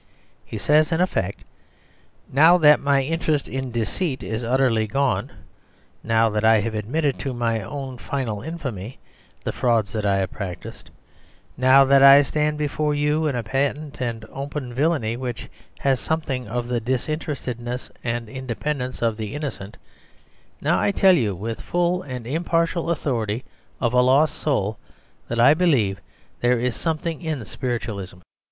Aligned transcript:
He 0.43 0.57
says 0.57 0.91
in 0.91 0.99
effect: 0.99 1.41
"Now 2.33 2.57
that 2.57 2.79
my 2.79 3.03
interest 3.03 3.47
in 3.47 3.71
deceit 3.71 4.23
is 4.23 4.43
utterly 4.43 4.87
gone, 4.87 5.31
now 6.03 6.27
that 6.31 6.43
I 6.43 6.59
have 6.61 6.73
admitted, 6.73 7.19
to 7.19 7.35
my 7.35 7.61
own 7.61 7.99
final 7.99 8.41
infamy, 8.41 8.97
the 9.43 9.51
frauds 9.51 9.93
that 9.93 10.03
I 10.03 10.17
have 10.17 10.31
practised, 10.31 10.89
now 11.55 11.85
that 11.85 12.01
I 12.01 12.23
stand 12.23 12.57
before 12.57 12.95
you 12.95 13.27
in 13.27 13.35
a 13.35 13.43
patent 13.43 14.01
and 14.01 14.25
open 14.33 14.73
villainy 14.73 15.17
which 15.17 15.47
has 15.81 15.99
something 15.99 16.47
of 16.47 16.67
the 16.67 16.79
disinterestedness 16.79 17.91
and 18.03 18.27
independence 18.27 19.03
of 19.03 19.17
the 19.17 19.35
innocent, 19.35 19.77
now 20.59 20.79
I 20.79 20.89
tell 20.89 21.13
you 21.13 21.35
with 21.35 21.57
the 21.57 21.63
full 21.63 22.01
and 22.01 22.25
impartial 22.25 22.89
authority 22.89 23.45
of 23.79 23.93
a 23.93 24.01
lost 24.01 24.33
soul 24.33 24.79
that 25.27 25.39
I 25.39 25.53
believe 25.53 25.97
that 25.97 26.03
there 26.39 26.59
is 26.59 26.75
something 26.75 27.21
in 27.21 27.45
spiritualism. 27.45 28.17